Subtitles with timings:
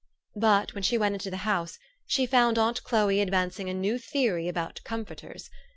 [0.35, 4.47] But, when she went into the house, she found aunt Chloe advancing a new theory
[4.47, 5.47] about comforters.